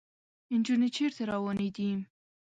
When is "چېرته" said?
0.95-1.21